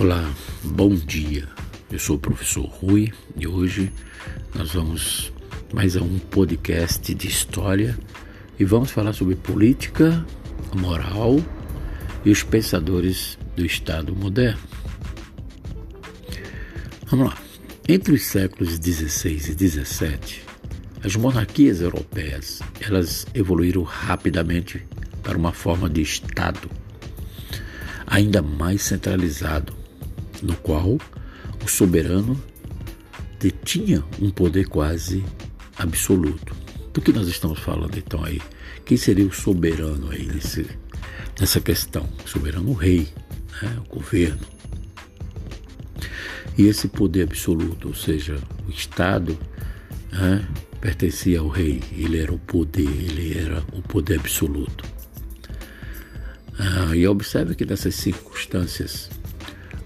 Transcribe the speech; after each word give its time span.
Olá, 0.00 0.32
bom 0.62 0.94
dia. 0.94 1.48
Eu 1.90 1.98
sou 1.98 2.14
o 2.14 2.18
professor 2.20 2.64
Rui 2.66 3.12
e 3.36 3.48
hoje 3.48 3.92
nós 4.54 4.72
vamos 4.72 5.32
mais 5.74 5.96
a 5.96 6.00
um 6.00 6.20
podcast 6.20 7.12
de 7.12 7.26
história 7.26 7.98
e 8.60 8.64
vamos 8.64 8.92
falar 8.92 9.12
sobre 9.12 9.34
política, 9.34 10.24
moral 10.72 11.40
e 12.24 12.30
os 12.30 12.44
pensadores 12.44 13.36
do 13.56 13.66
Estado 13.66 14.14
moderno. 14.14 14.60
Vamos 17.06 17.30
lá. 17.30 17.38
Entre 17.88 18.14
os 18.14 18.22
séculos 18.22 18.78
16 18.78 19.48
e 19.48 19.54
17, 19.56 20.44
as 21.02 21.16
monarquias 21.16 21.80
europeias 21.80 22.60
elas 22.80 23.26
evoluíram 23.34 23.82
rapidamente 23.82 24.80
para 25.24 25.36
uma 25.36 25.52
forma 25.52 25.90
de 25.90 26.02
Estado 26.02 26.70
ainda 28.08 28.40
mais 28.40 28.82
centralizado, 28.82 29.74
no 30.42 30.56
qual 30.56 30.98
o 31.64 31.68
soberano 31.68 32.40
detinha 33.38 34.04
um 34.20 34.30
poder 34.30 34.68
quase 34.68 35.24
absoluto. 35.76 36.54
Do 36.92 37.00
que 37.00 37.12
nós 37.12 37.28
estamos 37.28 37.58
falando 37.58 37.96
então 37.96 38.24
aí? 38.24 38.40
Quem 38.84 38.96
seria 38.96 39.26
o 39.26 39.32
soberano 39.32 40.10
aí 40.10 40.26
nesse, 40.26 40.66
nessa 41.38 41.60
questão? 41.60 42.08
Soberano 42.26 42.70
o 42.70 42.74
rei, 42.74 43.08
né? 43.62 43.78
o 43.86 43.94
governo. 43.94 44.40
E 46.56 46.66
esse 46.66 46.88
poder 46.88 47.22
absoluto, 47.22 47.88
ou 47.88 47.94
seja, 47.94 48.36
o 48.66 48.70
Estado, 48.70 49.38
né? 50.10 50.44
pertencia 50.80 51.40
ao 51.40 51.48
rei, 51.48 51.82
ele 51.92 52.18
era 52.18 52.32
o 52.32 52.38
poder, 52.38 52.88
ele 52.88 53.38
era 53.38 53.62
o 53.72 53.82
poder 53.82 54.18
absoluto. 54.18 54.84
Ah, 56.58 56.96
e 56.96 57.06
observe 57.06 57.54
que 57.54 57.64
nessas 57.64 57.94
circunstâncias 57.94 59.08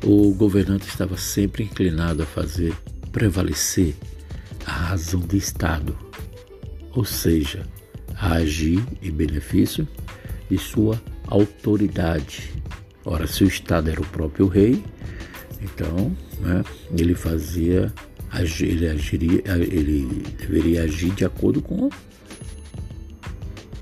o 0.02 0.34
governante 0.34 0.88
estava 0.88 1.16
sempre 1.16 1.64
inclinado 1.64 2.22
a 2.22 2.26
fazer 2.26 2.74
prevalecer 3.10 3.94
a 4.64 4.72
razão 4.72 5.20
do 5.20 5.36
Estado, 5.36 5.96
ou 6.92 7.04
seja, 7.04 7.66
a 8.16 8.34
agir 8.34 8.82
em 9.02 9.10
benefício 9.10 9.86
de 10.50 10.58
sua 10.58 11.00
autoridade. 11.26 12.52
Ora, 13.04 13.26
se 13.26 13.44
o 13.44 13.48
Estado 13.48 13.90
era 13.90 14.00
o 14.00 14.06
próprio 14.06 14.46
rei, 14.46 14.82
então 15.60 16.16
né, 16.40 16.64
ele 16.96 17.14
fazia 17.14 17.92
ele 18.60 18.88
agiria, 18.88 19.42
ele 19.60 20.22
deveria 20.38 20.84
agir 20.84 21.10
de 21.10 21.24
acordo 21.24 21.60
com, 21.60 21.90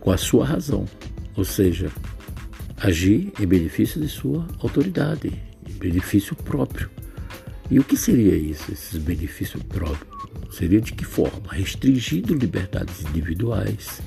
com 0.00 0.10
a 0.10 0.16
sua 0.16 0.44
razão, 0.44 0.86
ou 1.36 1.44
seja, 1.44 1.88
agir 2.76 3.32
em 3.38 3.46
benefício 3.46 4.00
de 4.00 4.08
sua 4.08 4.44
autoridade, 4.58 5.32
benefício 5.80 6.36
próprio. 6.36 6.90
E 7.70 7.78
o 7.78 7.84
que 7.84 7.96
seria 7.96 8.36
isso, 8.36 8.70
esses 8.70 9.00
benefícios 9.00 9.62
próprios? 9.62 10.10
Seria 10.52 10.80
de 10.80 10.92
que 10.92 11.04
forma? 11.04 11.52
Restringindo 11.52 12.34
liberdades 12.34 13.02
individuais 13.02 14.00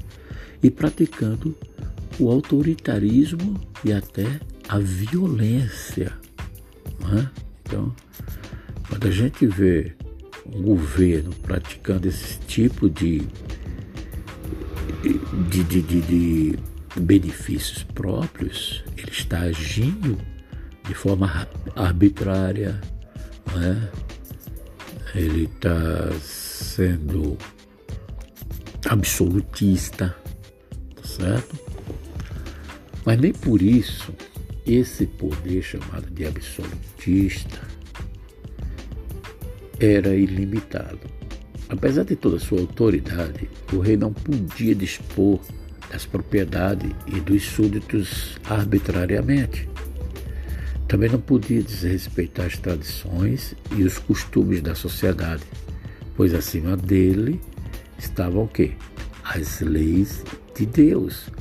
e 0.61 0.69
praticando 0.69 1.57
o 2.19 2.29
autoritarismo 2.29 3.59
e 3.83 3.91
até 3.91 4.39
a 4.67 4.77
violência. 4.77 6.13
É? 7.17 7.27
Então, 7.63 7.95
quando 8.87 9.07
a 9.07 9.11
gente 9.11 9.47
vê 9.47 9.93
um 10.45 10.61
governo 10.61 11.31
praticando 11.41 12.07
esse 12.07 12.37
tipo 12.39 12.89
de, 12.89 13.21
de, 15.49 15.63
de, 15.63 15.81
de, 15.81 16.01
de 16.01 16.59
benefícios 16.99 17.83
próprios, 17.83 18.83
ele 18.97 19.11
está 19.11 19.39
agindo 19.39 20.17
de 20.87 20.93
forma 20.93 21.47
arbitrária, 21.75 22.79
né? 23.55 23.89
ele 25.15 25.45
está 25.45 26.11
sendo 26.19 27.37
absolutista, 28.89 30.15
tá 30.95 31.07
certo? 31.07 31.59
Mas 33.05 33.19
nem 33.19 33.33
por 33.33 33.61
isso 33.61 34.13
esse 34.65 35.05
poder 35.05 35.61
chamado 35.61 36.09
de 36.11 36.25
absolutista 36.25 37.61
era 39.79 40.15
ilimitado. 40.15 40.99
Apesar 41.69 42.03
de 42.03 42.15
toda 42.15 42.39
sua 42.39 42.59
autoridade, 42.61 43.49
o 43.73 43.79
rei 43.79 43.97
não 43.97 44.13
podia 44.13 44.75
dispor 44.75 45.39
das 45.91 46.05
propriedades 46.05 46.91
e 47.07 47.19
dos 47.19 47.43
súditos 47.43 48.37
arbitrariamente. 48.45 49.69
Também 50.93 51.09
não 51.09 51.19
podia 51.19 51.59
desrespeitar 51.59 52.45
as 52.45 52.55
tradições 52.55 53.55
e 53.75 53.81
os 53.81 53.97
costumes 53.97 54.61
da 54.61 54.75
sociedade, 54.75 55.41
pois 56.15 56.35
acima 56.35 56.77
dele 56.77 57.41
estavam 57.97 58.43
o 58.43 58.47
quê? 58.47 58.73
As 59.23 59.59
leis 59.61 60.23
de 60.55 60.67
Deus, 60.67 61.31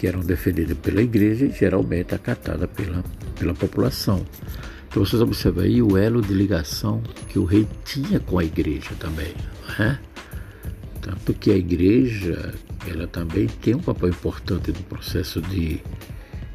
que 0.00 0.08
eram 0.08 0.18
defendidas 0.18 0.76
pela 0.78 1.00
igreja 1.00 1.46
e 1.46 1.52
geralmente 1.52 2.12
acatadas 2.12 2.68
pela, 2.70 3.04
pela 3.38 3.54
população. 3.54 4.26
Então 4.88 5.04
vocês 5.04 5.22
observam 5.22 5.62
aí 5.62 5.80
o 5.80 5.96
elo 5.96 6.20
de 6.20 6.34
ligação 6.34 7.00
que 7.28 7.38
o 7.38 7.44
rei 7.44 7.68
tinha 7.84 8.18
com 8.18 8.40
a 8.40 8.44
igreja 8.44 8.90
também. 8.98 9.32
Né? 9.78 9.96
Tanto 11.00 11.34
que 11.34 11.52
a 11.52 11.56
igreja 11.56 12.52
ela 12.84 13.06
também 13.06 13.46
tem 13.46 13.76
um 13.76 13.80
papel 13.80 14.08
importante 14.08 14.72
no 14.72 14.82
processo 14.82 15.40
de, 15.40 15.80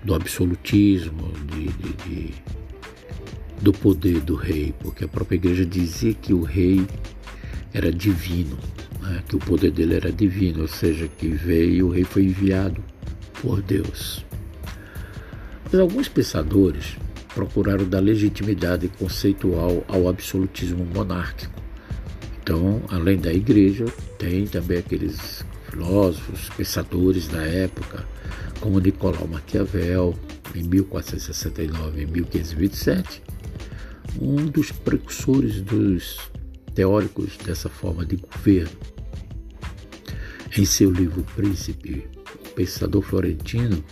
do 0.04 0.14
absolutismo, 0.14 1.32
de, 1.52 1.68
de, 1.68 1.94
de, 2.04 2.34
do 3.62 3.72
poder 3.72 4.20
do 4.20 4.36
rei, 4.36 4.74
porque 4.80 5.06
a 5.06 5.08
própria 5.08 5.36
igreja 5.36 5.66
dizia 5.66 6.14
que 6.14 6.34
o 6.34 6.42
rei 6.42 6.86
era 7.74 7.92
divino, 7.92 8.58
né? 9.02 9.24
que 9.28 9.36
o 9.36 9.40
poder 9.40 9.72
dele 9.72 9.96
era 9.96 10.12
divino, 10.12 10.62
ou 10.62 10.68
seja, 10.68 11.08
que 11.08 11.28
veio, 11.28 11.88
o 11.88 11.92
rei 11.92 12.04
foi 12.04 12.24
enviado 12.24 12.84
por 13.42 13.62
Deus. 13.62 14.26
Mas 15.66 15.80
alguns 15.80 16.08
pensadores 16.08 16.98
procuraram 17.34 17.88
dar 17.88 18.00
legitimidade 18.00 18.88
conceitual 18.90 19.84
ao 19.88 20.08
absolutismo 20.08 20.86
monárquico. 20.86 21.62
Então, 22.42 22.82
além 22.90 23.18
da 23.18 23.34
igreja, 23.34 23.86
tem 24.20 24.46
também 24.46 24.78
aqueles 24.78 25.44
filósofos, 25.74 26.50
pensadores 26.56 27.28
da 27.28 27.42
época, 27.42 28.08
como 28.60 28.80
Nicolau 28.80 29.28
Maquiavel, 29.28 30.14
em 30.54 30.64
1469 30.64 32.04
e 32.04 32.06
1527, 32.06 33.24
um 34.22 34.46
dos 34.46 34.72
precursores 34.72 35.62
dos 35.62 36.20
teóricos 36.76 37.38
dessa 37.38 37.70
forma 37.70 38.06
de 38.06 38.18
governo. 38.18 38.78
Em 40.56 40.64
seu 40.64 40.92
livro 40.92 41.26
Príncipe, 41.36 42.08
o 42.46 42.50
pensador 42.50 43.02
florentino, 43.02 43.84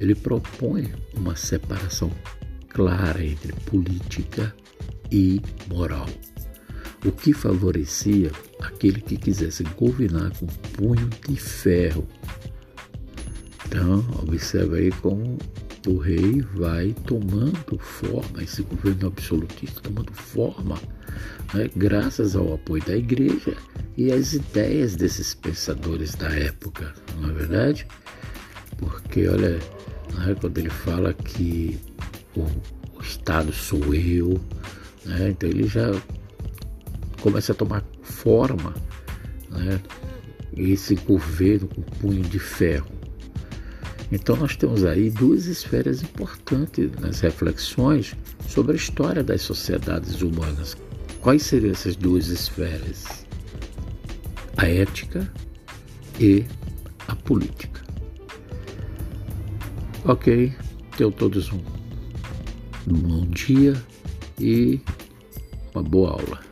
ele 0.00 0.14
propõe 0.14 0.90
uma 1.14 1.36
separação 1.36 2.10
clara 2.70 3.22
entre 3.22 3.52
política 3.66 4.54
e 5.10 5.42
moral 5.68 6.06
o 7.04 7.12
que 7.12 7.32
favorecia 7.32 8.30
aquele 8.60 9.00
que 9.00 9.16
quisesse 9.16 9.62
governar 9.76 10.32
com 10.38 10.46
punho 10.46 11.08
de 11.28 11.36
ferro. 11.36 12.06
Então, 13.66 14.04
observe 14.22 14.78
aí 14.78 14.90
como 14.92 15.38
o 15.86 15.96
rei 15.98 16.42
vai 16.54 16.94
tomando 17.06 17.78
forma, 17.78 18.42
esse 18.42 18.62
governo 18.62 19.08
absolutista 19.08 19.80
tomando 19.80 20.12
forma, 20.12 20.76
né, 21.54 21.70
graças 21.76 22.34
ao 22.34 22.54
apoio 22.54 22.84
da 22.84 22.96
igreja 22.96 23.56
e 23.96 24.12
às 24.12 24.32
ideias 24.32 24.96
desses 24.96 25.34
pensadores 25.34 26.14
da 26.14 26.28
época, 26.28 26.94
não 27.20 27.30
é 27.30 27.32
verdade? 27.32 27.86
Porque, 28.76 29.28
olha, 29.28 29.58
né, 30.14 30.36
quando 30.40 30.58
ele 30.58 30.70
fala 30.70 31.12
que 31.12 31.78
o, 32.36 32.42
o 32.96 33.02
Estado 33.02 33.52
sou 33.52 33.94
eu, 33.94 34.40
né, 35.04 35.30
então 35.30 35.48
ele 35.48 35.66
já 35.66 35.90
começa 37.20 37.52
a 37.52 37.54
tomar 37.54 37.84
forma 38.02 38.74
né, 39.50 39.80
esse 40.56 40.94
governo 40.94 41.68
com 41.68 41.82
punho 41.82 42.22
de 42.22 42.38
ferro. 42.38 42.98
Então 44.10 44.36
nós 44.36 44.56
temos 44.56 44.84
aí 44.84 45.10
duas 45.10 45.46
esferas 45.46 46.02
importantes 46.02 46.90
nas 46.98 47.20
reflexões 47.20 48.16
sobre 48.46 48.72
a 48.72 48.76
história 48.76 49.22
das 49.22 49.42
sociedades 49.42 50.22
humanas. 50.22 50.76
Quais 51.20 51.42
seriam 51.42 51.72
essas 51.72 51.94
duas 51.94 52.28
esferas? 52.28 53.26
A 54.56 54.66
ética 54.66 55.30
e 56.18 56.44
a 57.06 57.14
política. 57.14 57.82
Ok, 60.04 60.54
tenham 60.96 61.10
todos 61.10 61.52
um 61.52 61.62
bom 62.86 63.26
dia 63.26 63.74
e 64.40 64.80
uma 65.74 65.82
boa 65.82 66.12
aula. 66.12 66.47